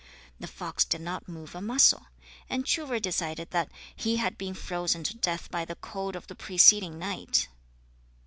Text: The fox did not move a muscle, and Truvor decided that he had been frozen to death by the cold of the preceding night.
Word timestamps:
The 0.39 0.47
fox 0.47 0.83
did 0.83 1.01
not 1.01 1.27
move 1.27 1.53
a 1.53 1.61
muscle, 1.61 2.07
and 2.49 2.65
Truvor 2.65 2.99
decided 2.99 3.51
that 3.51 3.69
he 3.95 4.15
had 4.17 4.35
been 4.35 4.55
frozen 4.55 5.03
to 5.03 5.15
death 5.15 5.51
by 5.51 5.63
the 5.63 5.75
cold 5.75 6.15
of 6.15 6.25
the 6.25 6.33
preceding 6.33 6.97
night. 6.97 7.47